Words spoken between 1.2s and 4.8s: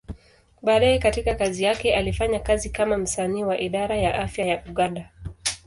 kazi yake, alifanya kazi kama msanii wa Idara ya Afya ya